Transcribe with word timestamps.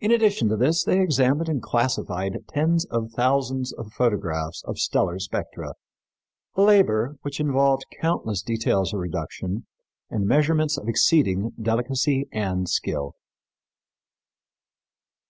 In 0.00 0.10
addition 0.12 0.50
to 0.50 0.56
this 0.58 0.84
they 0.84 1.00
examined 1.00 1.48
and 1.48 1.62
classified 1.62 2.44
tens 2.50 2.84
of 2.90 3.10
thousands 3.12 3.72
of 3.72 3.90
photographs 3.94 4.62
of 4.66 4.76
stellar 4.78 5.18
spectra, 5.18 5.72
a 6.56 6.60
labor 6.60 7.16
which 7.22 7.40
involved 7.40 7.86
countless 8.02 8.42
details 8.42 8.92
of 8.92 9.00
reduction 9.00 9.66
and 10.10 10.26
measurements 10.26 10.76
of 10.76 10.88
exceeding 10.88 11.52
delicacy 11.58 12.28
and 12.30 12.68
skill. 12.68 13.14